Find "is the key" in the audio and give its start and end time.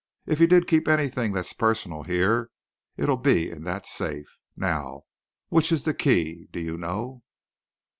5.71-6.47